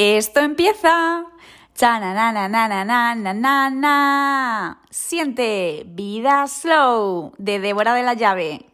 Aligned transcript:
Esto 0.00 0.38
empieza. 0.38 1.24
na 3.34 3.68
Siente 4.90 5.84
Vida 5.88 6.46
Slow 6.46 7.32
de 7.36 7.58
Débora 7.58 7.94
de 7.94 8.04
la 8.04 8.14
Llave. 8.14 8.64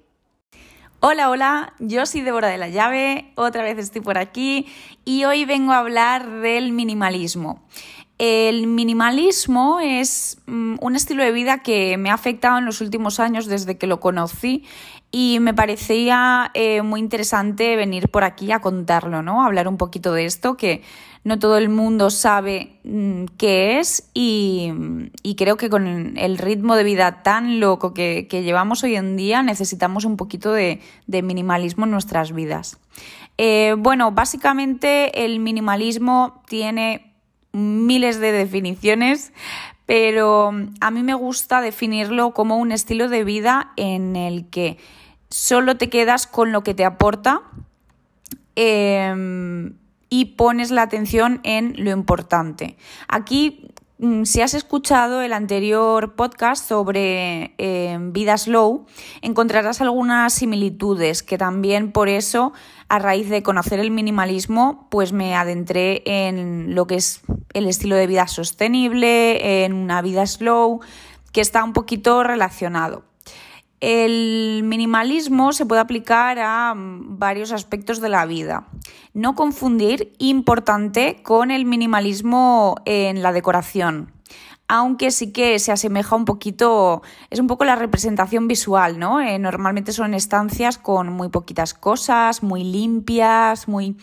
Hola, 1.00 1.30
hola, 1.30 1.72
yo 1.78 2.04
soy 2.04 2.20
Débora 2.20 2.48
de 2.48 2.58
la 2.58 2.68
Llave, 2.68 3.32
otra 3.36 3.62
vez 3.62 3.78
estoy 3.78 4.02
por 4.02 4.18
aquí 4.18 4.66
y 5.06 5.24
hoy 5.24 5.46
vengo 5.46 5.72
a 5.72 5.78
hablar 5.78 6.28
del 6.42 6.72
minimalismo. 6.72 7.62
El 8.18 8.66
minimalismo 8.66 9.80
es 9.80 10.36
mm, 10.46 10.76
un 10.80 10.94
estilo 10.94 11.24
de 11.24 11.32
vida 11.32 11.62
que 11.62 11.96
me 11.96 12.10
ha 12.10 12.14
afectado 12.14 12.58
en 12.58 12.66
los 12.66 12.82
últimos 12.82 13.18
años 13.18 13.46
desde 13.46 13.78
que 13.78 13.86
lo 13.86 13.98
conocí 13.98 14.64
y 15.10 15.38
me 15.40 15.54
parecía 15.54 16.50
eh, 16.54 16.82
muy 16.82 17.00
interesante 17.00 17.76
venir 17.76 18.08
por 18.08 18.24
aquí 18.24 18.52
a 18.52 18.60
contarlo, 18.60 19.22
¿no? 19.22 19.44
hablar 19.44 19.68
un 19.68 19.76
poquito 19.76 20.12
de 20.12 20.26
esto 20.26 20.56
que 20.56 20.82
no 21.24 21.38
todo 21.38 21.56
el 21.56 21.70
mundo 21.70 22.10
sabe 22.10 22.76
mm, 22.84 23.24
qué 23.38 23.80
es 23.80 24.10
y, 24.12 24.70
creo 25.36 25.56
que 25.56 25.70
con 25.70 26.16
el 26.16 26.38
ritmo 26.38 26.76
de 26.76 26.84
vida 26.84 27.22
tan 27.22 27.60
loco 27.60 27.94
que, 27.94 28.28
llevamos 28.30 28.84
hoy 28.84 28.96
en 28.96 29.16
día 29.16 29.42
necesitamos 29.42 30.04
un 30.04 30.16
poquito 30.16 30.52
de, 30.52 30.80
minimalismo 31.08 31.86
en 31.86 31.90
nuestras 31.90 32.32
vidas. 32.32 32.78
Eh, 33.36 33.74
bueno, 33.78 34.12
básicamente 34.12 35.24
el 35.24 35.40
minimalismo 35.40 36.42
tiene 36.46 37.14
miles 37.52 38.20
de 38.20 38.32
definiciones, 38.32 39.32
pero 39.86 40.52
a 40.80 40.90
mí 40.90 41.02
me 41.02 41.14
gusta 41.14 41.60
definirlo 41.60 42.32
como 42.32 42.58
un 42.58 42.70
estilo 42.70 43.08
de 43.08 43.24
vida 43.24 43.72
en 43.76 44.14
el 44.14 44.48
que 44.50 44.78
solo 45.30 45.76
te 45.76 45.88
quedas 45.88 46.26
con 46.26 46.52
lo 46.52 46.62
que 46.62 46.74
te 46.74 46.84
aporta 46.84 47.42
em, 48.54 49.74
y 50.14 50.36
pones 50.36 50.70
la 50.70 50.82
atención 50.82 51.40
en 51.42 51.74
lo 51.76 51.90
importante. 51.90 52.76
Aquí 53.08 53.70
Mm, 53.98 54.24
si 54.24 54.40
has 54.40 54.54
escuchado 54.54 55.22
el 55.22 55.32
anterior 55.32 56.14
podcast 56.16 56.68
sobre 56.68 57.54
eh, 57.58 57.96
vida 58.00 58.36
slow, 58.36 58.86
encontrarás 59.22 59.80
algunas 59.80 60.34
similitudes 60.34 61.22
que 61.22 61.38
también 61.38 61.92
por 61.92 62.08
eso, 62.08 62.52
a 62.88 62.98
raíz 62.98 63.30
de 63.30 63.44
conocer 63.44 63.78
el 63.78 63.92
minimalismo, 63.92 64.88
pues 64.90 65.12
me 65.12 65.36
adentré 65.36 66.02
en 66.06 66.74
lo 66.74 66.88
que 66.88 66.96
es 66.96 67.22
el 67.52 67.66
estilo 67.66 67.94
de 67.94 68.08
vida 68.08 68.26
sostenible, 68.26 69.64
en 69.64 69.72
una 69.72 70.02
vida 70.02 70.26
slow, 70.26 70.80
que 71.32 71.40
está 71.40 71.62
un 71.62 71.72
poquito 71.72 72.24
relacionado. 72.24 73.04
El 73.86 74.62
minimalismo 74.64 75.52
se 75.52 75.66
puede 75.66 75.82
aplicar 75.82 76.38
a 76.38 76.74
mm, 76.74 77.18
varios 77.18 77.52
aspectos 77.52 78.00
de 78.00 78.08
la 78.08 78.24
vida. 78.24 78.66
No 79.12 79.34
confundir 79.34 80.14
importante 80.16 81.22
con 81.22 81.50
el 81.50 81.66
minimalismo 81.66 82.76
en 82.86 83.22
la 83.22 83.30
decoración. 83.30 84.10
Aunque 84.68 85.10
sí 85.10 85.34
que 85.34 85.58
se 85.58 85.70
asemeja 85.70 86.16
un 86.16 86.24
poquito, 86.24 87.02
es 87.28 87.38
un 87.38 87.46
poco 87.46 87.66
la 87.66 87.76
representación 87.76 88.48
visual, 88.48 88.98
¿no? 88.98 89.20
Eh, 89.20 89.38
normalmente 89.38 89.92
son 89.92 90.14
estancias 90.14 90.78
con 90.78 91.12
muy 91.12 91.28
poquitas 91.28 91.74
cosas, 91.74 92.42
muy 92.42 92.64
limpias, 92.64 93.68
muy, 93.68 93.98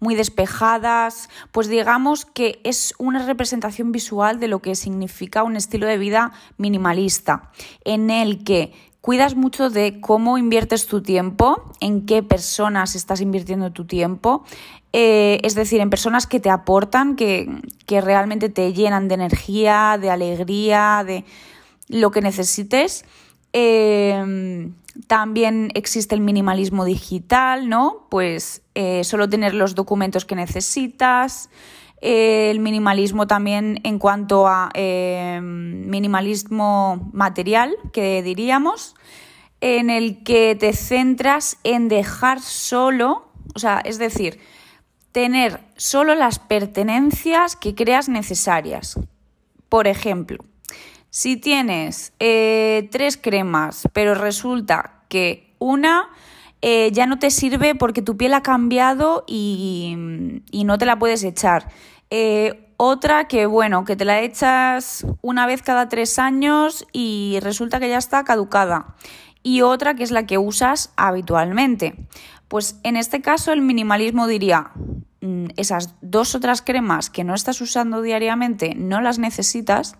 muy 0.00 0.14
despejadas, 0.14 1.28
pues 1.52 1.68
digamos 1.68 2.24
que 2.24 2.60
es 2.64 2.94
una 2.98 3.26
representación 3.26 3.92
visual 3.92 4.40
de 4.40 4.48
lo 4.48 4.60
que 4.60 4.74
significa 4.74 5.42
un 5.42 5.56
estilo 5.56 5.86
de 5.86 5.98
vida 5.98 6.32
minimalista, 6.56 7.50
en 7.84 8.10
el 8.10 8.44
que 8.44 8.72
cuidas 9.00 9.36
mucho 9.36 9.70
de 9.70 10.00
cómo 10.00 10.38
inviertes 10.38 10.86
tu 10.86 11.02
tiempo, 11.02 11.72
en 11.80 12.04
qué 12.06 12.22
personas 12.22 12.94
estás 12.94 13.20
invirtiendo 13.20 13.72
tu 13.72 13.84
tiempo, 13.84 14.44
eh, 14.92 15.40
es 15.42 15.54
decir, 15.54 15.80
en 15.80 15.90
personas 15.90 16.26
que 16.26 16.40
te 16.40 16.50
aportan, 16.50 17.16
que, 17.16 17.48
realmente 17.86 18.48
te 18.48 18.72
llenan 18.72 19.08
de 19.08 19.14
energía, 19.14 19.98
de 20.00 20.10
alegría, 20.10 21.04
de 21.06 21.24
lo 21.88 22.10
que 22.10 22.20
necesites. 22.20 23.04
Em, 23.52 24.74
también 25.06 25.70
existe 25.74 26.14
el 26.14 26.20
minimalismo 26.20 26.84
digital, 26.84 27.68
¿no? 27.68 28.06
Pues 28.10 28.62
eh, 28.74 29.04
solo 29.04 29.28
tener 29.28 29.54
los 29.54 29.74
documentos 29.74 30.24
que 30.24 30.34
necesitas 30.34 31.50
el 32.00 32.60
minimalismo 32.60 33.26
también 33.26 33.80
en 33.84 33.98
cuanto 33.98 34.46
a 34.46 34.70
eh, 34.74 35.40
minimalismo 35.42 37.10
material, 37.12 37.76
que 37.92 38.22
diríamos, 38.22 38.94
en 39.60 39.90
el 39.90 40.22
que 40.22 40.54
te 40.54 40.72
centras 40.72 41.58
en 41.64 41.88
dejar 41.88 42.40
solo, 42.40 43.32
o 43.54 43.58
sea, 43.58 43.80
es 43.84 43.98
decir, 43.98 44.38
tener 45.12 45.60
solo 45.76 46.14
las 46.14 46.38
pertenencias 46.38 47.56
que 47.56 47.74
creas 47.74 48.08
necesarias. 48.08 48.98
Por 49.68 49.88
ejemplo, 49.88 50.44
si 51.10 51.36
tienes 51.36 52.12
eh, 52.20 52.88
tres 52.92 53.16
cremas, 53.16 53.88
pero 53.92 54.14
resulta 54.14 55.02
que 55.08 55.54
una 55.58 56.08
eh, 56.60 56.90
ya 56.92 57.06
no 57.06 57.18
te 57.18 57.30
sirve 57.30 57.74
porque 57.74 58.02
tu 58.02 58.16
piel 58.16 58.34
ha 58.34 58.42
cambiado 58.42 59.24
y, 59.26 59.94
no 60.64 60.78
te 60.78 60.86
la 60.86 60.98
puedes 60.98 61.22
echar. 61.24 61.68
Eh, 62.10 62.72
otra 62.76 63.26
que, 63.26 63.46
bueno, 63.46 63.84
que 63.84 63.96
te 63.96 64.04
la 64.04 64.20
echas 64.20 65.04
una 65.20 65.46
vez 65.46 65.62
cada 65.62 65.88
tres 65.88 66.18
años 66.18 66.86
y 66.92 67.38
resulta 67.42 67.80
que 67.80 67.88
ya 67.88 67.98
está 67.98 68.24
caducada. 68.24 68.94
Y 69.42 69.62
otra 69.62 69.94
que 69.94 70.02
es 70.02 70.10
la 70.10 70.26
que 70.26 70.38
usas 70.38 70.92
habitualmente. 70.96 72.06
Pues 72.48 72.78
en 72.82 72.96
este 72.96 73.20
caso 73.20 73.52
el 73.52 73.62
minimalismo 73.62 74.26
diría, 74.26 74.70
mm, 75.20 75.48
esas 75.56 75.94
dos 76.00 76.34
otras 76.34 76.62
cremas 76.62 77.10
que 77.10 77.24
no 77.24 77.34
estás 77.34 77.60
usando 77.60 78.02
diariamente 78.02 78.74
no 78.74 79.00
las 79.00 79.18
necesitas, 79.18 79.96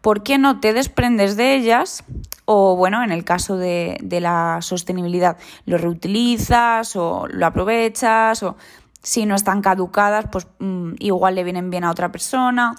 ¿por 0.00 0.22
qué 0.22 0.38
no 0.38 0.60
te 0.60 0.72
desprendes 0.72 1.36
de 1.36 1.54
ellas? 1.54 2.04
O 2.50 2.76
bueno, 2.76 3.04
en 3.04 3.12
el 3.12 3.24
caso 3.24 3.58
de, 3.58 3.98
la 4.22 4.60
sostenibilidad, 4.62 5.36
lo 5.66 5.76
reutilizas 5.76 6.96
o 6.96 7.26
lo 7.28 7.44
aprovechas 7.44 8.42
o 8.42 8.56
si 9.02 9.26
no 9.26 9.34
están 9.34 9.60
caducadas, 9.60 10.24
pues 10.32 10.46
mm, 10.58 10.94
igual 10.98 11.34
le 11.34 11.44
vienen 11.44 11.68
bien 11.68 11.84
a 11.84 11.90
otra 11.90 12.10
persona. 12.10 12.74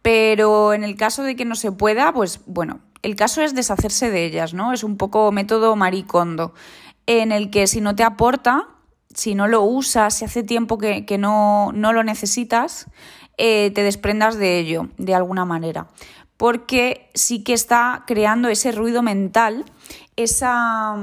Pero 0.00 0.74
en 0.74 0.84
el 0.84 0.94
caso 0.96 1.24
de 1.24 1.34
que 1.34 1.44
no 1.44 1.56
se 1.56 1.72
pueda, 1.72 2.12
pues 2.12 2.38
bueno, 2.46 2.78
el 3.02 3.16
caso 3.16 3.42
es 3.42 3.52
deshacerse 3.52 4.12
de 4.12 4.26
ellas, 4.26 4.54
¿no? 4.54 4.72
Es 4.72 4.84
un 4.84 4.96
poco 4.96 5.32
método 5.32 5.74
maricondo, 5.74 6.54
en 7.06 7.32
el 7.32 7.50
que 7.50 7.66
si 7.66 7.80
no 7.80 7.96
te 7.96 8.04
aporta, 8.04 8.68
si 9.12 9.34
no 9.34 9.48
lo 9.48 9.62
usas, 9.62 10.14
si 10.14 10.24
hace 10.24 10.44
tiempo 10.44 10.78
que, 10.78 11.18
no, 11.18 11.72
lo 11.74 12.04
necesitas, 12.04 12.86
eh, 13.38 13.72
te 13.74 13.82
desprendas 13.82 14.38
de 14.38 14.60
ello 14.60 14.88
de 14.98 15.16
alguna 15.16 15.44
manera. 15.44 15.88
Porque 16.42 17.08
sí 17.14 17.44
que 17.44 17.52
está 17.52 18.02
creando 18.04 18.48
ese 18.48 18.72
ruido 18.72 19.00
mental, 19.00 19.64
esa. 20.16 20.96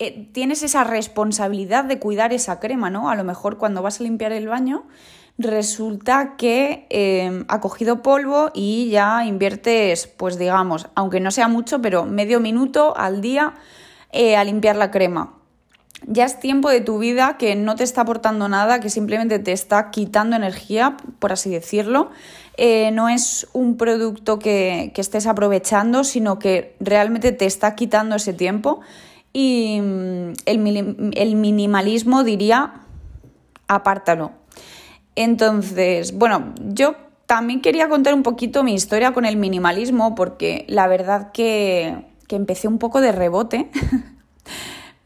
Eh, 0.00 0.28
tienes 0.32 0.64
esa 0.64 0.82
responsabilidad 0.82 1.84
de 1.84 2.00
cuidar 2.00 2.32
esa 2.32 2.58
crema, 2.58 2.90
¿no? 2.90 3.08
A 3.08 3.14
lo 3.14 3.22
mejor 3.22 3.56
cuando 3.56 3.82
vas 3.82 4.00
a 4.00 4.02
limpiar 4.02 4.32
el 4.32 4.48
baño, 4.48 4.82
resulta 5.38 6.34
que 6.36 6.88
em, 6.90 7.44
ha 7.46 7.60
cogido 7.60 8.02
polvo 8.02 8.50
y 8.52 8.90
ya 8.90 9.24
inviertes, 9.24 10.08
pues 10.08 10.40
digamos, 10.40 10.88
aunque 10.96 11.20
no 11.20 11.30
sea 11.30 11.46
mucho, 11.46 11.80
pero 11.80 12.04
medio 12.04 12.40
minuto 12.40 12.96
al 12.96 13.20
día 13.20 13.54
eh, 14.10 14.36
a 14.36 14.42
limpiar 14.42 14.74
la 14.74 14.90
crema 14.90 15.37
ya 16.06 16.24
es 16.24 16.38
tiempo 16.38 16.70
de 16.70 16.80
tu 16.80 16.98
vida 16.98 17.36
que 17.38 17.56
no 17.56 17.74
te 17.74 17.84
está 17.84 18.02
aportando 18.02 18.48
nada, 18.48 18.80
que 18.80 18.90
simplemente 18.90 19.38
te 19.38 19.52
está 19.52 19.90
quitando 19.90 20.36
energía, 20.36 20.96
por 21.18 21.32
así 21.32 21.50
decirlo. 21.50 22.10
Eh, 22.56 22.90
no 22.92 23.08
es 23.08 23.48
un 23.52 23.76
producto 23.76 24.38
que, 24.38 24.92
estés 24.96 25.26
aprovechando, 25.26 26.04
sino 26.04 26.38
que 26.38 26.76
realmente 26.80 27.32
te 27.32 27.46
está 27.46 27.74
quitando 27.74 28.16
ese 28.16 28.32
tiempo. 28.32 28.80
Y 29.32 29.80
mm, 29.80 30.32
el, 30.46 31.12
el 31.14 31.34
minimalismo 31.34 32.24
diría, 32.24 32.74
apártalo. 33.66 34.32
Entonces, 35.16 36.16
bueno, 36.16 36.54
yo 36.58 36.94
también 37.26 37.60
quería 37.60 37.88
contar 37.88 38.14
un 38.14 38.22
poquito 38.22 38.62
mi 38.62 38.72
historia 38.72 39.12
con 39.12 39.24
el 39.24 39.36
minimalismo, 39.36 40.14
porque 40.14 40.64
la 40.68 40.86
verdad 40.86 41.32
que, 41.32 42.06
que 42.28 42.36
empecé 42.36 42.68
un 42.68 42.78
poco 42.78 43.00
de 43.00 43.12
rebote. 43.12 43.70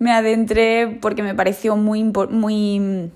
me 0.02 0.12
adentré 0.12 0.98
porque 1.00 1.22
me 1.22 1.34
pareció 1.34 1.76
muy, 1.76 2.04
muy 2.04 3.10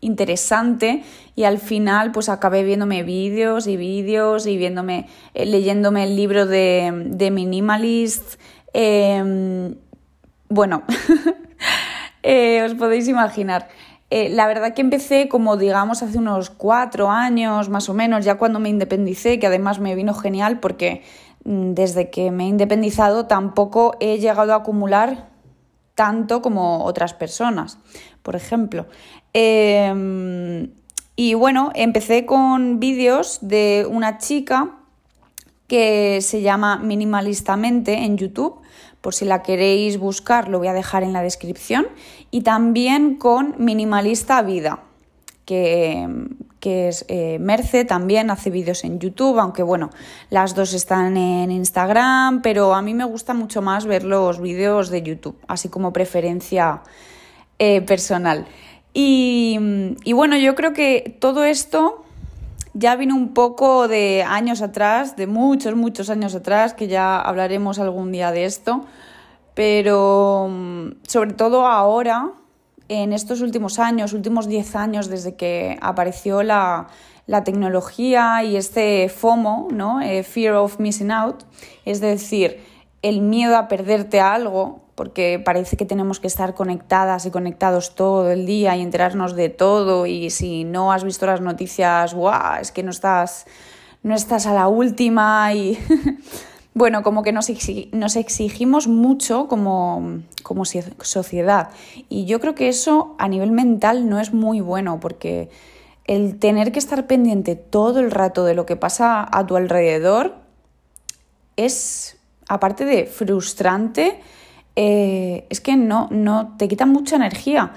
interesante 0.00 1.04
y 1.36 1.44
al 1.44 1.58
final 1.58 2.10
pues 2.12 2.28
acabé 2.28 2.64
viéndome 2.64 3.04
vídeos 3.04 3.66
y 3.68 3.76
vídeos 3.76 4.46
y 4.46 4.56
viéndome, 4.56 5.06
eh, 5.34 5.46
leyéndome 5.46 6.02
el 6.04 6.16
libro 6.16 6.44
de, 6.46 6.92
de 7.06 7.30
Minimalist. 7.30 8.40
Em, 8.74 9.76
bueno, 10.48 10.82
eh, 12.22 12.62
os 12.64 12.74
podéis 12.74 13.06
imaginar. 13.08 13.68
Eh, 14.10 14.28
la 14.28 14.46
verdad 14.46 14.74
que 14.74 14.82
empecé 14.82 15.28
como 15.28 15.56
digamos 15.56 16.02
hace 16.02 16.18
unos 16.18 16.50
cuatro 16.50 17.10
años 17.10 17.70
más 17.70 17.88
o 17.88 17.94
menos, 17.94 18.24
ya 18.24 18.34
cuando 18.34 18.58
me 18.58 18.68
independicé, 18.68 19.38
que 19.38 19.46
además 19.46 19.78
me 19.78 19.94
vino 19.94 20.12
genial 20.12 20.58
porque 20.58 21.02
mm, 21.44 21.72
desde 21.72 22.10
que 22.10 22.32
me 22.32 22.44
he 22.44 22.48
independizado 22.48 23.26
tampoco 23.26 23.94
he 24.00 24.18
llegado 24.18 24.52
a 24.52 24.56
acumular 24.56 25.31
tanto 26.02 26.42
como 26.42 26.84
otras 26.84 27.14
personas, 27.14 27.78
por 28.24 28.34
ejemplo. 28.34 28.86
Em, 29.32 30.68
Y 31.14 31.34
bueno, 31.34 31.70
empecé 31.74 32.24
con 32.26 32.80
vídeos 32.80 33.38
de 33.40 33.86
una 33.88 34.18
chica 34.18 34.70
que 35.68 36.20
se 36.22 36.40
llama 36.40 36.78
Minimalistamente 36.78 37.92
en 38.04 38.16
YouTube. 38.16 38.54
Por 39.00 39.14
si 39.14 39.24
la 39.26 39.42
queréis 39.42 39.98
buscar, 39.98 40.48
lo 40.48 40.58
voy 40.58 40.68
a 40.68 40.72
dejar 40.72 41.04
en 41.04 41.12
la 41.12 41.22
descripción. 41.22 41.86
Y 42.32 42.40
también 42.40 43.16
con 43.16 43.54
Minimalista 43.58 44.42
Vida, 44.42 44.80
que, 45.44 46.08
es 46.64 47.04
eh, 47.08 47.38
Merce, 47.40 47.84
también 47.84 48.30
hace 48.30 48.50
vídeos 48.50 48.84
en 48.84 48.98
YouTube, 48.98 49.38
aunque 49.38 49.62
bueno, 49.62 49.90
las 50.30 50.54
dos 50.54 50.74
están 50.74 51.16
en 51.16 51.50
Instagram, 51.50 52.42
pero 52.42 52.74
a 52.74 52.82
mí 52.82 52.94
me 52.94 53.04
gusta 53.04 53.34
mucho 53.34 53.62
más 53.62 53.86
ver 53.86 54.04
los 54.04 54.40
vídeos 54.40 54.90
de 54.90 55.02
YouTube, 55.02 55.36
así 55.48 55.68
como 55.68 55.92
preferencia 55.92 56.82
eh, 57.58 57.80
personal. 57.82 58.46
Y, 58.94 59.58
y 60.04 60.12
bueno, 60.12 60.36
yo 60.36 60.54
creo 60.54 60.72
que 60.72 61.16
todo 61.20 61.44
esto 61.44 62.04
ya 62.74 62.96
vino 62.96 63.14
un 63.14 63.34
poco 63.34 63.88
de 63.88 64.24
años 64.26 64.62
atrás, 64.62 65.16
de 65.16 65.26
muchos, 65.26 65.74
muchos 65.74 66.10
años 66.10 66.34
atrás, 66.34 66.74
que 66.74 66.88
ya 66.88 67.20
hablaremos 67.20 67.78
algún 67.78 68.12
día 68.12 68.32
de 68.32 68.44
esto, 68.44 68.84
pero 69.54 70.48
mm, 70.50 70.88
sobre 71.06 71.34
todo 71.34 71.66
ahora, 71.66 72.32
en 72.92 73.14
estos 73.14 73.40
últimos 73.40 73.78
años, 73.78 74.12
últimos 74.12 74.46
10 74.48 74.76
años 74.76 75.08
desde 75.08 75.34
que 75.34 75.78
apareció 75.80 76.42
la, 76.42 76.88
tecnología 77.44 78.44
y 78.44 78.56
este 78.56 79.08
FOMO, 79.08 79.68
¿no? 79.72 80.02
Eh, 80.02 80.22
Fear 80.22 80.56
of 80.56 80.78
Missing 80.78 81.10
Out, 81.10 81.44
es 81.86 82.02
decir, 82.02 82.60
el 83.00 83.22
miedo 83.22 83.56
a 83.56 83.68
perderte 83.68 84.20
algo, 84.20 84.82
porque 84.94 85.40
parece 85.42 85.78
que 85.78 85.86
tenemos 85.86 86.20
que 86.20 86.26
estar 86.26 86.54
conectadas 86.54 87.24
y 87.24 87.30
conectados 87.30 87.94
todo 87.94 88.30
el 88.30 88.44
día 88.44 88.76
y 88.76 88.82
enterarnos 88.82 89.34
de 89.34 89.48
todo 89.48 90.04
y 90.04 90.28
si 90.28 90.64
no 90.64 90.92
has 90.92 91.04
visto 91.04 91.24
las 91.24 91.40
noticias, 91.40 92.12
¡guau! 92.12 92.60
es 92.60 92.70
que 92.70 92.82
no 92.82 92.90
estás, 92.90 93.46
no 94.02 94.14
estás 94.14 94.44
a 94.46 94.52
la 94.52 94.68
última 94.68 95.54
y 95.54 95.78
bueno, 96.74 97.02
como 97.02 97.22
que 97.22 97.32
nos, 97.32 97.48
exigimos 97.48 98.88
mucho 98.88 99.46
como, 99.48 100.20
como 100.42 100.64
sociedad 100.64 101.70
y 102.08 102.24
yo 102.24 102.40
creo 102.40 102.54
que 102.54 102.68
eso 102.68 103.14
a 103.18 103.28
nivel 103.28 103.52
mental 103.52 104.08
no 104.08 104.20
es 104.20 104.32
muy 104.32 104.60
bueno 104.60 104.98
porque 105.00 105.50
el 106.04 106.38
tener 106.38 106.72
que 106.72 106.78
estar 106.78 107.06
pendiente 107.06 107.56
todo 107.56 108.00
el 108.00 108.10
rato 108.10 108.44
de 108.44 108.54
lo 108.54 108.66
que 108.66 108.76
pasa 108.76 109.28
a 109.30 109.46
tu 109.46 109.56
alrededor 109.56 110.36
es, 111.56 112.18
aparte 112.48 112.84
de 112.84 113.06
frustrante, 113.06 114.20
eh, 114.74 115.46
es 115.50 115.60
que 115.60 115.76
no, 115.76 116.08
no 116.10 116.54
te 116.58 116.68
quita 116.68 116.86
mucha 116.86 117.16
energía. 117.16 117.74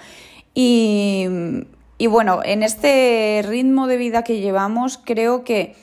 Y, 0.53 1.27
bueno, 2.07 2.39
en 2.43 2.63
este 2.63 3.43
ritmo 3.45 3.87
de 3.87 3.97
vida 3.97 4.23
que 4.23 4.39
llevamos, 4.39 4.97
creo 4.97 5.43
que 5.43 5.75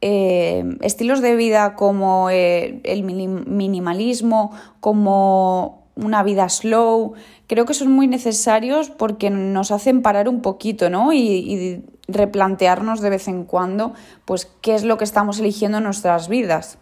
eh, 0.00 0.64
estilos 0.80 1.20
de 1.20 1.36
vida 1.36 1.74
como 1.74 2.30
eh, 2.30 2.80
el 2.84 3.02
minimalismo, 3.02 4.52
como 4.80 5.84
una 5.94 6.22
vida 6.22 6.48
slow, 6.48 7.14
creo 7.46 7.66
que 7.66 7.74
son 7.74 7.92
muy 7.92 8.06
necesarios 8.06 8.90
porque 8.90 9.28
nos 9.28 9.70
hacen 9.70 10.02
parar 10.02 10.28
un 10.28 10.40
poquito, 10.40 10.88
¿no? 10.88 11.12
Y, 11.12 11.18
y 11.20 11.84
replantearnos 12.08 13.00
de 13.00 13.10
vez 13.10 13.28
en 13.28 13.44
cuando, 13.44 13.92
pues, 14.24 14.50
qué 14.62 14.74
es 14.74 14.84
lo 14.84 14.96
que 14.96 15.04
estamos 15.04 15.38
eligiendo 15.38 15.78
en 15.78 15.84
nuestras 15.84 16.28
vidas. 16.28 16.78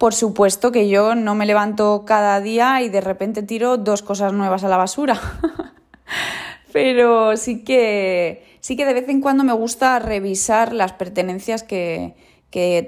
Por 0.00 0.14
supuesto 0.14 0.72
que 0.72 0.88
yo 0.88 1.14
no 1.14 1.34
me 1.34 1.44
levanto 1.44 2.04
cada 2.06 2.40
día 2.40 2.80
y 2.80 2.88
de 2.88 3.02
repente 3.02 3.42
tiro 3.42 3.76
dos 3.76 4.02
cosas 4.02 4.32
nuevas 4.32 4.64
a 4.64 4.68
la 4.68 4.78
basura. 4.78 5.20
Pero 6.72 7.36
sí 7.36 7.64
que, 7.64 8.49
sí 8.60 8.76
que 8.76 8.84
de 8.84 8.94
vez 8.94 9.08
en 9.08 9.20
cuando 9.20 9.44
me 9.44 9.52
gusta 9.52 9.98
revisar 9.98 10.72
las 10.72 10.92
pertenencias 10.92 11.62
que, 11.62 12.14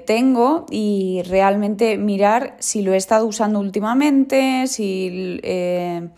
tengo 0.05 0.65
y 0.69 1.21
realmente 1.25 1.97
mirar 1.97 2.57
si 2.59 2.81
lo 2.81 2.93
he 2.93 2.97
estado 2.97 3.25
usando 3.25 3.59
últimamente, 3.59 4.67
si 4.67 5.39
eh, 5.41 6.09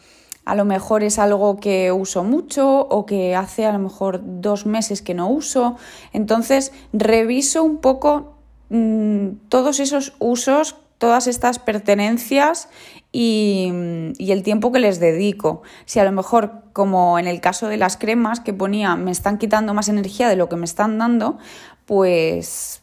a 0.45 0.55
lo 0.55 0.65
mejor 0.65 1.03
es 1.03 1.19
algo 1.19 1.57
que 1.57 1.91
uso 1.91 2.23
mucho 2.23 2.79
o 2.79 3.05
que 3.05 3.35
hace 3.35 3.65
a 3.65 3.71
lo 3.71 3.77
mejor 3.77 4.21
dos 4.23 4.65
meses 4.65 5.03
que 5.03 5.13
no 5.13 5.29
uso. 5.29 5.77
Entonces 6.11 6.71
reviso 6.91 7.63
un 7.63 7.77
poco 7.77 8.37
mm, 8.69 9.47
todos 9.47 9.79
esos 9.79 10.13
usos 10.17 10.77
todas 10.97 11.27
estas 11.27 11.59
pertenencias 11.59 12.69
y, 13.17 13.71
el 14.19 14.43
tiempo 14.43 14.73
que 14.73 14.79
les 14.79 14.99
dedico. 14.99 15.61
Si 15.85 15.99
a 15.99 16.03
lo 16.03 16.11
mejor, 16.11 16.63
como 16.73 17.17
en 17.17 17.27
el 17.27 17.39
caso 17.39 17.69
de 17.69 17.77
las 17.77 17.95
cremas 17.95 18.41
que 18.41 18.53
ponía, 18.53 18.97
me 18.97 19.11
están 19.11 19.37
quitando 19.37 19.73
más 19.73 19.87
energía 19.87 20.27
de 20.27 20.35
lo 20.35 20.49
que 20.49 20.57
me 20.57 20.65
están 20.65 20.97
dando, 20.97 21.37
pues 21.85 22.81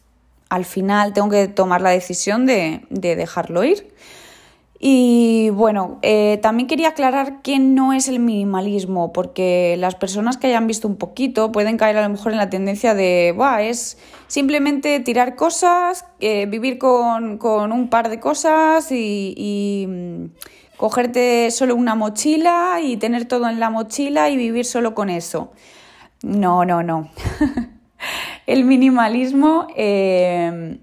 al 0.48 0.64
final 0.64 1.12
tengo 1.12 1.28
que 1.28 1.48
tomar 1.48 1.82
la 1.82 1.90
decisión 1.90 2.46
de, 2.46 2.86
de 2.88 3.14
dejarlo 3.14 3.62
ir. 3.62 3.92
Y 4.84 5.50
bueno, 5.50 6.00
eh, 6.02 6.40
también 6.42 6.66
quería 6.66 6.88
aclarar 6.88 7.40
qué 7.42 7.60
no 7.60 7.92
es 7.92 8.08
el 8.08 8.18
minimalismo, 8.18 9.12
porque 9.12 9.76
las 9.78 9.94
personas 9.94 10.38
que 10.38 10.48
hayan 10.48 10.66
visto 10.66 10.88
un 10.88 10.96
poquito 10.96 11.52
pueden 11.52 11.76
caer 11.76 11.98
a 11.98 12.02
lo 12.02 12.08
mejor 12.08 12.32
en 12.32 12.38
la 12.38 12.50
tendencia 12.50 12.92
de, 12.92 13.32
es 13.60 13.96
simplemente 14.26 14.98
tirar 14.98 15.36
cosas, 15.36 16.04
eh, 16.18 16.46
vivir 16.46 16.78
con, 16.78 17.38
un 17.44 17.90
par 17.90 18.08
de 18.08 18.18
cosas 18.18 18.90
y, 18.90 19.34
y 19.36 19.86
mm, 19.86 20.24
cogerte 20.76 21.52
solo 21.52 21.76
una 21.76 21.94
mochila 21.94 22.80
y 22.82 22.96
tener 22.96 23.26
todo 23.26 23.48
en 23.48 23.60
la 23.60 23.70
mochila 23.70 24.30
y 24.30 24.36
vivir 24.36 24.64
solo 24.64 24.96
con 24.96 25.10
eso. 25.10 25.52
No, 26.24 26.64
no, 26.64 26.82
no. 26.82 27.08
el 28.48 28.64
minimalismo 28.64 29.68
eh, 29.76 30.80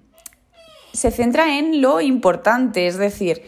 se 0.94 1.12
centra 1.12 1.58
en 1.58 1.82
lo 1.82 2.02
importante, 2.02 2.88
es 2.88 2.98
decir, 2.98 3.44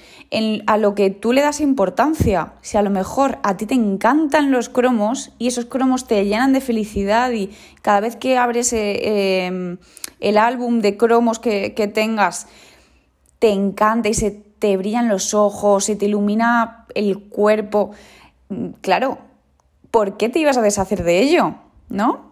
a 0.65 0.77
lo 0.77 0.95
que 0.95 1.09
tú 1.09 1.33
le 1.33 1.41
das 1.41 1.59
importancia. 1.59 2.53
Si 2.61 2.77
a 2.77 2.81
lo 2.81 2.89
mejor 2.89 3.39
a 3.43 3.57
ti 3.57 3.65
te 3.65 3.73
encantan 3.73 4.51
los 4.51 4.69
cromos 4.69 5.31
y 5.37 5.47
esos 5.47 5.65
cromos 5.65 6.07
te 6.07 6.23
llenan 6.25 6.53
de 6.53 6.61
felicidad 6.61 7.31
y 7.31 7.49
cada 7.81 7.99
vez 7.99 8.15
que 8.15 8.37
abres 8.37 8.71
eh, 8.73 9.45
em, 9.45 9.77
el 10.19 10.37
álbum 10.37 10.79
de 10.79 10.97
cromos 10.97 11.39
que, 11.39 11.73
que 11.73 11.87
tengas, 11.87 12.47
te 13.39 13.49
encanta 13.49 14.07
y 14.09 14.13
se 14.13 14.31
te 14.31 14.77
brillan 14.77 15.09
los 15.09 15.33
ojos, 15.33 15.85
se 15.85 15.95
te 15.95 16.05
ilumina 16.05 16.85
el 16.93 17.19
cuerpo, 17.19 17.91
mm, 18.49 18.67
claro, 18.81 19.17
¿por 19.89 20.17
qué 20.17 20.29
te 20.29 20.39
ibas 20.39 20.57
a 20.57 20.61
deshacer 20.61 21.03
de 21.03 21.19
ello? 21.19 21.55
¿No? 21.89 22.31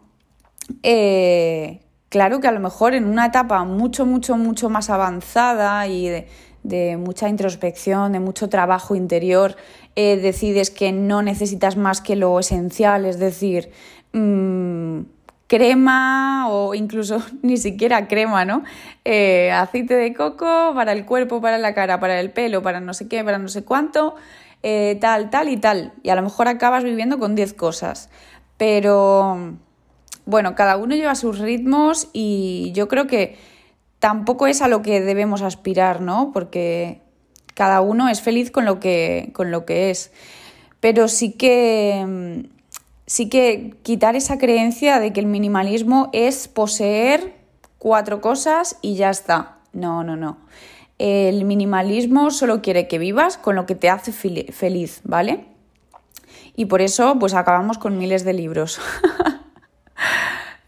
Eh, 0.83 1.81
claro 2.09 2.39
que 2.39 2.47
a 2.47 2.51
lo 2.51 2.59
mejor 2.59 2.93
en 2.93 3.05
una 3.05 3.27
etapa 3.27 3.63
mucho, 3.63 4.05
mucho, 4.05 4.35
mucho 4.35 4.69
más 4.69 4.89
avanzada 4.89 5.87
y 5.87 6.09
de, 6.63 6.97
mucha 6.97 7.29
introspección, 7.29 8.11
de 8.11 8.19
mucho 8.19 8.49
trabajo 8.49 8.95
interior, 8.95 9.55
eh, 9.95 10.17
decides 10.17 10.69
que 10.69 10.91
no 10.91 11.21
necesitas 11.21 11.77
más 11.77 12.01
que 12.01 12.15
lo 12.15 12.39
esencial, 12.39 13.05
es 13.05 13.17
decir, 13.17 13.71
mm, 14.13 15.01
crema 15.47 16.47
o 16.49 16.75
incluso 16.75 17.21
ni 17.41 17.57
siquiera 17.57 18.07
crema, 18.07 18.45
¿no? 18.45 18.63
Eh, 19.05 19.51
aceite 19.51 19.95
de 19.95 20.13
coco 20.13 20.73
para 20.75 20.91
el 20.91 21.05
cuerpo, 21.05 21.41
para 21.41 21.57
la 21.57 21.73
cara, 21.73 21.99
para 21.99 22.19
el 22.19 22.31
pelo, 22.31 22.61
para 22.61 22.79
no 22.79 22.93
sé 22.93 23.07
qué, 23.07 23.23
para 23.23 23.39
no 23.39 23.47
sé 23.47 23.63
cuánto, 23.63 24.15
eh, 24.63 24.97
tal, 25.01 25.29
tal 25.29 25.49
y 25.49 25.57
tal. 25.57 25.93
Y 26.03 26.09
a 26.09 26.15
lo 26.15 26.21
mejor 26.21 26.47
acabas 26.47 26.83
viviendo 26.83 27.17
con 27.19 27.35
10 27.35 27.53
cosas. 27.53 28.09
Pero 28.57 29.57
bueno, 30.25 30.55
cada 30.55 30.77
uno 30.77 30.95
lleva 30.95 31.15
sus 31.15 31.39
ritmos 31.39 32.09
y 32.13 32.71
yo 32.73 32.87
creo 32.87 33.07
que 33.07 33.37
tampoco 33.99 34.47
es 34.47 34.61
a 34.61 34.67
lo 34.67 34.81
que 34.81 35.01
debemos 35.01 35.41
aspirar, 35.41 36.01
¿no? 36.01 36.31
Porque 36.33 37.01
cada 37.53 37.81
uno 37.81 38.09
es 38.09 38.21
feliz 38.21 38.51
con 38.51 38.65
lo 38.65 38.79
que, 38.79 39.31
con 39.33 39.51
lo 39.51 39.65
que 39.65 39.89
es. 39.89 40.11
Pero 40.79 41.07
sí 41.07 41.33
que, 41.33 42.45
sí 43.05 43.27
que 43.27 43.75
quitar 43.83 44.15
esa 44.15 44.37
creencia 44.37 44.99
de 44.99 45.11
que 45.11 45.19
el 45.19 45.25
minimalismo 45.25 46.09
es 46.13 46.47
poseer 46.47 47.33
cuatro 47.77 48.21
cosas 48.21 48.77
y 48.81 48.95
ya 48.95 49.09
está. 49.09 49.57
No, 49.73 50.03
no, 50.03 50.15
no. 50.15 50.37
El 50.99 51.45
minimalismo 51.45 52.31
solo 52.31 52.61
quiere 52.61 52.87
que 52.87 52.97
vivas 52.97 53.37
con 53.37 53.55
lo 53.55 53.65
que 53.65 53.75
te 53.75 53.89
hace 53.89 54.11
feliz, 54.11 55.01
¿vale? 55.03 55.45
Y 56.55 56.65
por 56.65 56.81
eso, 56.81 57.17
pues 57.19 57.33
acabamos 57.33 57.77
con 57.77 57.97
miles 57.97 58.25
de 58.25 58.33
libros. 58.33 58.79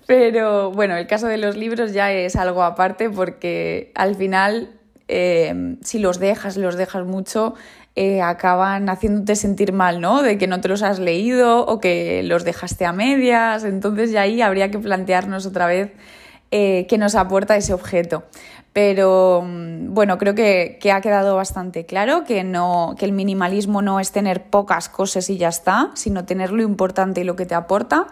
Pero 0.08 0.72
bueno, 0.72 0.98
el 0.98 1.08
caso 1.08 1.28
de 1.28 1.38
los 1.38 1.56
libros 1.56 1.94
ya 1.94 2.12
es 2.12 2.36
algo 2.36 2.64
aparte 2.64 3.10
porque 3.10 3.92
al 3.96 4.16
final, 4.16 4.72
eh, 5.08 5.78
si 5.84 6.00
los 6.00 6.20
dejas, 6.20 6.58
los 6.58 6.76
dejas 6.76 7.06
mucho, 7.06 7.54
eh, 7.96 8.22
acaban 8.22 8.88
haciéndote 8.88 9.36
sentir 9.36 9.74
mal, 9.74 10.00
¿no? 10.00 10.22
De 10.22 10.38
que 10.38 10.48
no 10.48 10.62
te 10.62 10.70
los 10.70 10.82
has 10.82 10.98
leído 11.00 11.66
o 11.66 11.80
que 11.80 12.24
los 12.24 12.46
dejaste 12.46 12.86
a 12.86 12.94
medias. 12.94 13.64
Entonces 13.64 14.12
ya 14.12 14.22
ahí 14.22 14.42
habría 14.42 14.72
que 14.72 14.80
plantearnos 14.80 15.46
otra 15.46 15.68
vez 15.68 15.92
eh, 16.52 16.86
qué 16.90 16.98
nos 16.98 17.16
aporta 17.16 17.58
ese 17.58 17.74
objeto. 17.74 18.24
Pero 18.74 19.44
mm, 19.46 19.94
bueno, 19.94 20.18
creo 20.18 20.36
que, 20.36 20.78
que, 20.82 20.94
ha 20.94 21.02
quedado 21.02 21.36
bastante 21.36 21.86
claro 21.86 22.24
que, 22.24 22.46
no, 22.46 22.96
que 22.98 23.06
el 23.06 23.12
minimalismo 23.12 23.82
no 23.82 24.00
es 24.00 24.12
tener 24.12 24.44
pocas 24.44 24.88
cosas 24.88 25.30
y 25.30 25.38
ya 25.38 25.50
está, 25.50 25.92
sino 25.94 26.24
tener 26.26 26.52
lo 26.52 26.62
importante 26.62 27.22
y 27.22 27.24
lo 27.26 27.36
que 27.36 27.46
te 27.46 27.56
aporta. 27.56 28.08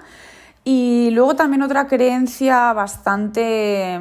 Y 0.71 1.09
luego 1.09 1.35
también 1.35 1.63
otra 1.63 1.87
creencia 1.87 2.71
bastante 2.73 3.99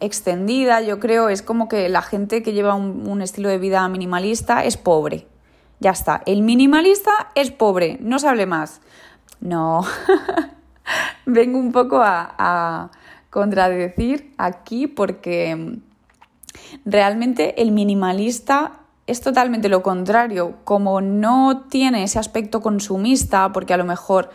extendida, 0.00 0.80
yo 0.80 0.98
creo, 0.98 1.28
es 1.28 1.42
como 1.42 1.68
que 1.68 1.88
la 1.88 2.02
gente 2.02 2.42
que 2.42 2.52
lleva 2.52 2.74
un, 2.74 3.22
estilo 3.22 3.48
de 3.48 3.58
vida 3.58 3.88
minimalista 3.88 4.64
es 4.64 4.76
pobre. 4.76 5.28
Ya 5.78 5.92
está, 5.92 6.22
el 6.26 6.42
minimalista 6.42 7.12
es 7.36 7.52
pobre, 7.52 7.98
no 8.00 8.18
se 8.18 8.26
hable 8.26 8.46
más. 8.46 8.80
No, 9.40 9.84
vengo 11.26 11.56
un 11.56 11.70
poco 11.70 12.00
a, 12.02 12.90
contradecir 13.30 14.34
aquí 14.38 14.88
porque 14.88 15.78
realmente 16.84 17.62
el 17.62 17.70
minimalista 17.70 18.80
es 19.06 19.20
totalmente 19.20 19.68
lo 19.68 19.84
contrario. 19.84 20.56
Como 20.64 21.00
no 21.00 21.66
tiene 21.70 22.02
ese 22.02 22.18
aspecto 22.18 22.60
consumista, 22.60 23.52
porque 23.52 23.72
a 23.72 23.76
lo 23.76 23.84
mejor 23.84 24.30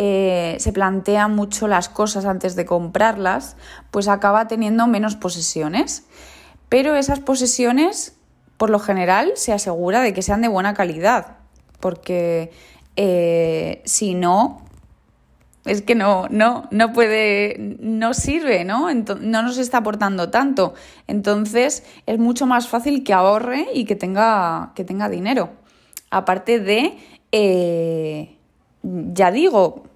eh, 0.00 0.54
se 0.60 0.72
plantea 0.72 1.26
mucho 1.26 1.66
las 1.66 1.88
cosas 1.88 2.24
antes 2.24 2.54
de 2.54 2.64
comprarlas, 2.64 3.56
pues 3.90 4.06
acaba 4.06 4.46
teniendo 4.46 4.86
menos 4.86 5.16
posesiones. 5.16 6.06
Pero 6.68 6.94
esas 6.94 7.18
posesiones, 7.18 8.16
por 8.58 8.70
lo 8.70 8.78
general, 8.78 9.32
se 9.34 9.52
asegura 9.52 10.00
de 10.00 10.12
que 10.12 10.22
sean 10.22 10.40
de 10.40 10.46
buena 10.46 10.72
calidad, 10.72 11.38
porque 11.80 12.52
eh, 12.94 13.82
si 13.86 14.14
no, 14.14 14.62
es 15.64 15.82
que 15.82 15.96
no, 15.96 16.28
no, 16.30 16.68
no 16.70 16.92
puede, 16.92 17.56
no 17.80 18.14
sirve, 18.14 18.64
¿no? 18.64 18.94
no 18.94 19.42
nos 19.42 19.58
está 19.58 19.78
aportando 19.78 20.30
tanto. 20.30 20.74
Entonces 21.08 21.82
es 22.06 22.20
mucho 22.20 22.46
más 22.46 22.68
fácil 22.68 23.02
que 23.02 23.14
ahorre 23.14 23.66
y 23.74 23.84
que 23.84 23.96
tenga, 23.96 24.70
que 24.76 24.84
tenga 24.84 25.08
dinero. 25.08 25.50
Aparte 26.08 26.60
de, 26.60 26.96
eh, 27.32 28.36
ya 28.82 29.32
digo, 29.32 29.87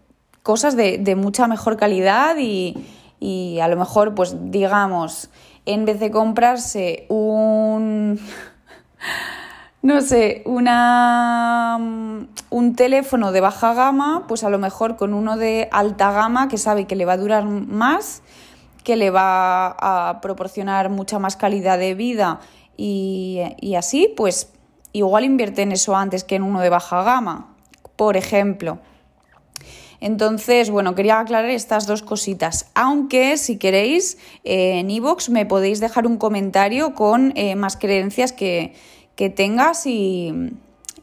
cosas 0.43 0.77
de, 0.77 1.15
mucha 1.17 1.47
mejor 1.47 1.77
calidad 1.77 2.37
y, 2.39 3.59
a 3.61 3.69
lo 3.69 3.77
mejor, 3.77 4.15
pues 4.15 4.37
digamos, 4.51 5.31
en 5.67 5.85
vez 5.85 6.01
de 6.01 6.11
comprarse 6.11 7.07
un 7.09 8.19
no 9.83 10.01
sé, 10.01 10.43
una, 10.45 11.77
un 12.51 12.77
teléfono 12.77 13.33
de 13.33 13.41
baja 13.41 13.75
gama, 13.75 14.25
pues 14.29 14.45
a 14.45 14.51
lo 14.51 14.59
mejor 14.59 14.97
con 14.97 15.13
uno 15.15 15.37
de 15.37 15.69
alta 15.73 16.13
gama 16.13 16.49
que 16.49 16.59
sabe 16.59 16.87
que 16.87 16.97
le 16.97 17.05
va 17.05 17.15
a 17.15 17.17
durar 17.17 17.45
más, 17.45 18.23
que 18.85 18.97
le 18.97 19.11
va 19.11 19.77
a 19.79 20.21
proporcionar 20.21 20.89
mucha 20.89 21.19
más 21.19 21.37
calidad 21.37 21.79
de 21.79 21.95
vida 21.95 22.41
y, 22.77 23.41
y 23.61 23.75
así, 23.75 24.13
pues 24.17 24.53
igual 24.93 25.25
invierte 25.25 25.63
en 25.63 25.73
eso 25.73 25.97
antes 25.97 26.25
que 26.25 26.37
en 26.37 26.43
uno 26.43 26.61
de 26.61 26.69
baja 26.69 27.03
gama, 27.03 27.55
por 27.97 28.17
ejemplo. 28.17 28.79
Entonces, 30.03 30.69
bueno, 30.69 30.97
quería 30.97 31.21
aclarar 31.21 31.49
estas 31.51 31.87
dos 31.87 32.03
cositas. 32.03 32.67
Aunque 32.75 33.37
si 33.37 33.57
queréis, 33.57 34.19
eh, 34.43 34.81
en 34.81 34.91
iVoox 34.91 35.31
me 35.31 35.47
podéis 35.47 35.79
dejar 35.79 36.09
un 36.09 36.17
comentario 36.17 36.93
con 36.93 37.33
eh, 37.37 37.55
más 37.55 37.77
creencias 37.77 38.33
que, 38.33 38.75
tengas 39.37 39.87
y, 39.87 40.33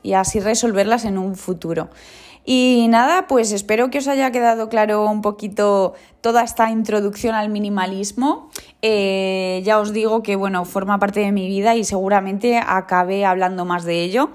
y 0.03 0.11
así 0.11 0.41
resolverlas 0.41 1.05
en 1.05 1.17
un 1.17 1.37
futuro. 1.37 1.89
Y 2.51 2.87
nada, 2.89 3.27
pues 3.27 3.51
espero 3.51 3.91
que 3.91 3.99
os 3.99 4.07
haya 4.07 4.31
quedado 4.31 4.69
claro 4.69 5.05
un 5.05 5.21
poquito 5.21 5.93
toda 6.19 6.41
esta 6.41 6.71
introducción 6.71 7.35
al 7.35 7.49
minimalismo. 7.49 8.49
Eh, 8.81 9.61
ya 9.63 9.77
os 9.77 9.93
digo 9.93 10.23
que 10.23 10.35
bueno, 10.35 10.65
forma 10.65 10.97
parte 10.97 11.19
de 11.19 11.31
mi 11.31 11.47
vida 11.47 11.75
y 11.75 11.83
seguramente 11.83 12.57
acabé 12.57 13.23
hablando 13.23 13.65
más 13.65 13.85
de 13.85 14.01
ello. 14.01 14.31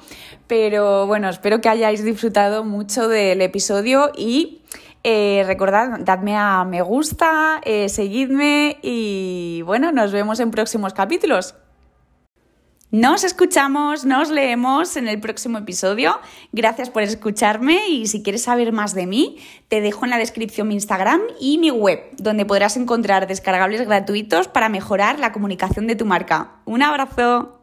Pero 0.46 1.08
bueno, 1.08 1.28
espero 1.28 1.60
que 1.60 1.68
hayáis 1.68 2.04
disfrutado 2.04 2.62
mucho 2.62 3.08
del 3.08 3.42
episodio 3.42 4.12
y 4.16 4.62
eh, 5.02 5.42
recordad, 5.44 5.98
dadme 5.98 6.36
a 6.36 6.64
me 6.64 6.82
gusta, 6.82 7.60
eh, 7.64 7.88
seguidme 7.88 8.78
y 8.80 9.62
bueno, 9.62 9.90
nos 9.90 10.12
vemos 10.12 10.38
en 10.38 10.52
próximos 10.52 10.94
capítulos. 10.94 11.56
Nos 12.94 13.24
escuchamos, 13.24 14.04
nos 14.04 14.30
leemos 14.30 14.96
en 14.96 15.08
el 15.08 15.18
próximo 15.18 15.58
episodio. 15.58 16.20
Gracias 16.52 16.90
por 16.90 17.02
escucharme 17.02 17.88
y 17.88 18.06
si 18.06 18.22
quieres 18.22 18.44
saber 18.44 18.70
más 18.70 18.94
de 18.94 19.08
mí, 19.08 19.38
te 19.66 19.80
dejo 19.80 20.04
en 20.04 20.10
la 20.10 20.18
descripción 20.18 20.68
mi 20.68 20.74
Instagram 20.74 21.20
y 21.40 21.58
mi 21.58 21.72
web, 21.72 21.98
donde 22.18 22.46
podrás 22.46 22.76
encontrar 22.76 23.26
descargables 23.26 23.84
gratuitos 23.84 24.46
para 24.46 24.68
mejorar 24.68 25.18
la 25.18 25.32
comunicación 25.32 25.88
de 25.88 25.96
tu 25.96 26.04
marca. 26.04 26.52
Un 26.66 26.84
abrazo. 26.84 27.53